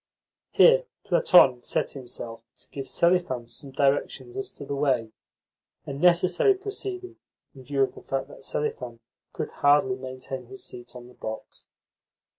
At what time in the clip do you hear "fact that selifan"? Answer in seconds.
8.01-8.99